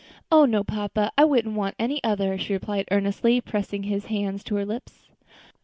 "Oh! 0.31 0.45
no, 0.45 0.63
papa, 0.63 1.11
I 1.15 1.25
wouldn't 1.25 1.53
want 1.55 1.75
any 1.77 2.03
other," 2.03 2.35
she 2.39 2.53
replied 2.53 2.87
earnestly, 2.89 3.39
pressing 3.39 3.83
his 3.83 4.07
hand 4.07 4.43
to 4.45 4.55
her 4.55 4.65
lips. 4.65 5.11